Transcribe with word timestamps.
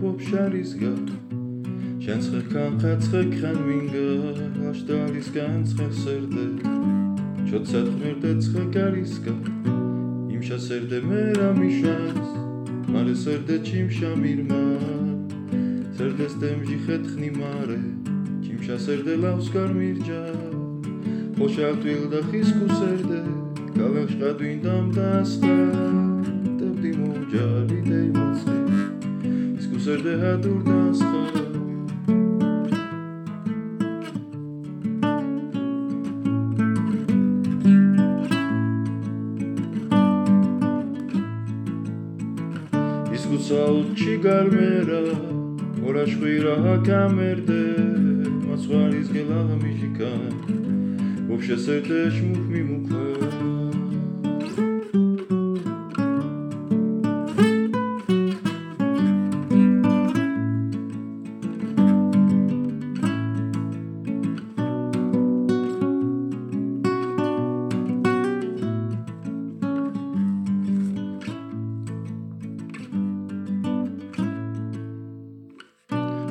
ბობშარისგა 0.00 0.92
შენცხე 2.04 2.40
ხანხაცხე 2.50 3.20
ხან 3.36 3.58
მინგა 3.66 4.06
აშდალის 4.70 5.28
განცხე 5.36 5.88
სერდე. 6.02 6.46
ჩოცად 7.50 7.88
მერდე 8.00 8.30
ცხე 8.46 8.62
გარისგა 8.74 9.32
იმ 10.32 10.42
შასერდე 10.48 10.98
მე 11.02 11.22
რამიშას 11.38 12.28
მარე 12.94 13.14
სერდე 13.22 13.56
ჩიმშა 13.66 14.10
მირმა 14.22 14.60
სერდეს 15.98 16.34
დემჟი 16.42 16.76
ხეთხნი 16.84 17.30
მარე 17.40 17.80
ჩიმშა 18.44 18.76
სერდე 18.86 19.14
ლავს 19.24 19.50
გარმირჯა 19.56 20.22
ხოშალტვილ 21.36 22.04
და 22.14 22.20
ხისკუ 22.30 22.66
სერდე 22.78 23.20
გალახ 23.76 24.08
შყადვინ 24.14 24.58
დამდასხა 24.64 25.58
დებდი 26.58 26.90
მოჯარი 27.00 27.80
დე 27.90 27.99
მოცე 27.99 27.99
წერდე 29.90 30.12
ჰადურდას 30.22 31.00
ხო 31.10 31.20
ის 43.14 43.24
გუცალჩი 43.30 44.14
გარმერა 44.26 45.02
ორაშვირა 45.82 46.54
ჰაკამერდე 46.66 47.62
მაცვარის 48.46 49.08
გელაღმიჟიკა 49.16 50.12
ვოფშე 51.28 51.56
სერტეშ 51.66 52.14
მუხმი 52.28 52.62
მუხა 52.70 53.49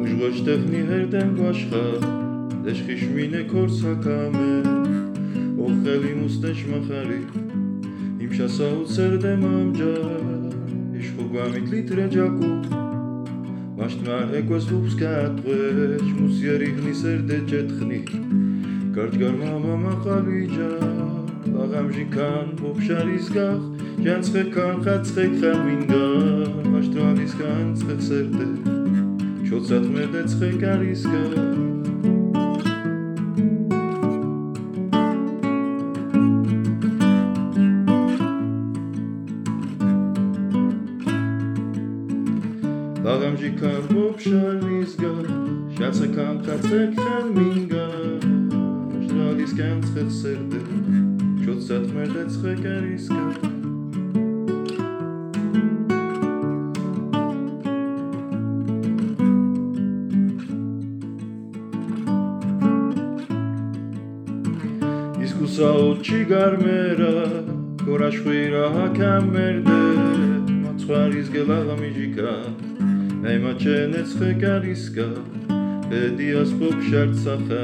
მუჟღოშდეხნი 0.00 0.80
ჰერდენ 0.88 1.30
გვაშხა 1.36 1.84
ეშხიშმინე 2.70 3.42
ქორსაკამე 3.50 4.52
ოხელი 5.64 6.12
მუსტეშ 6.20 6.60
მახარი 6.70 7.20
იმშასა 8.24 8.68
უცერდე 8.80 9.32
მამჯა 9.42 9.92
იშხო 11.00 11.24
გვამიტლით 11.32 11.92
რაჯაკუ 12.00 12.50
მაშტმა 13.76 14.16
ეგვეს 14.40 14.70
უფსკატყვე 14.78 15.60
მუსიერი 16.22 16.70
ხნისერდე 16.80 17.38
ჯეთხნი 17.52 18.00
გარჯგარმა 18.96 19.52
მამა 19.68 19.94
ყალიჯა 20.08 20.72
აღამჟი 21.62 22.04
კან 22.16 22.58
ბოფშარის 22.64 23.32
გახ 23.36 23.62
ჯანცხე 24.04 24.42
კან 24.56 24.76
ხაცხე 24.84 25.24
ხამინდა 25.38 26.04
მაშტვალის 26.72 27.32
კან 27.40 27.66
ცხეხსერდე 27.78 28.79
ჩოცათ 29.50 29.86
მერდე 29.90 30.20
ცხე 30.30 30.48
კარის 30.62 31.00
გახ 31.10 31.32
ლაღამჟი 43.06 43.50
კარბობშალისგა 43.58 45.12
შაცე 45.74 46.06
კანკაცე 46.14 46.80
ხანმინგა 47.00 47.86
შრალის 49.08 49.52
კარისგა 65.40 65.48
ისკუსაუჩი 65.48 66.20
გარმერა 66.28 67.12
გორაშვირა 67.80 68.92
კამერდე 68.92 69.78
მაცვარის 70.60 71.28
გელაღა 71.32 71.76
მიჟიკა 71.80 72.34
აიმა 73.24 73.52
ჩენეც 73.56 74.10
ხეკარისკა 74.20 75.08
ედიას 75.96 76.50
ფობშარცახა 76.60 77.62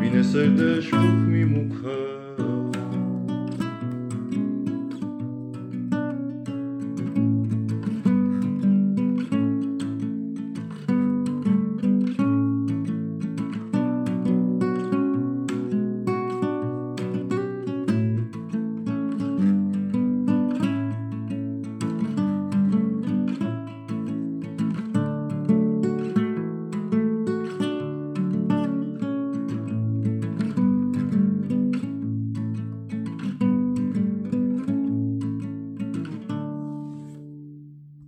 ვინესერდე 0.00 0.70
შუხმი 0.88 1.44
მუქა 1.52 2.23